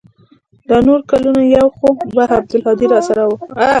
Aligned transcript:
دا 0.69 0.77
نور 0.87 0.99
کلونه 1.11 1.41
يو 1.55 1.67
خو 1.77 1.87
به 2.15 2.23
عبدالهادي 2.37 2.85
راسره 2.93 3.23
و. 3.27 3.31